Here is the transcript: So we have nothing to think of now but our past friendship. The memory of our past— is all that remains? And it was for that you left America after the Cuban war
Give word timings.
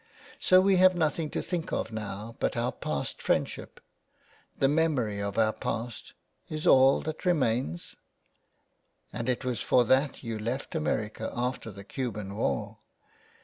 So 0.39 0.61
we 0.61 0.77
have 0.77 0.95
nothing 0.95 1.29
to 1.29 1.43
think 1.43 1.71
of 1.71 1.91
now 1.91 2.35
but 2.39 2.57
our 2.57 2.71
past 2.71 3.21
friendship. 3.21 3.79
The 4.57 4.67
memory 4.67 5.19
of 5.21 5.37
our 5.37 5.53
past— 5.53 6.13
is 6.49 6.65
all 6.65 7.01
that 7.01 7.23
remains? 7.23 7.95
And 9.13 9.29
it 9.29 9.45
was 9.45 9.61
for 9.61 9.85
that 9.85 10.23
you 10.23 10.39
left 10.39 10.73
America 10.73 11.31
after 11.35 11.69
the 11.69 11.83
Cuban 11.83 12.35
war 12.35 12.79